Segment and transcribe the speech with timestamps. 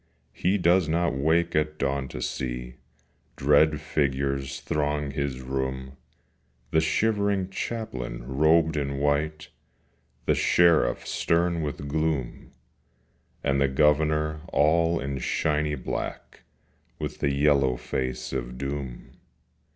[0.33, 2.77] He does not wake at dawn to see
[3.35, 5.91] Dread figures throng his room,
[6.71, 9.49] The shivering Chaplain robed in white,
[10.25, 12.49] The Sheriff stern with gloom,
[13.43, 16.41] And the Governor all in shiny black,
[16.97, 19.11] With the yellow face of Doom.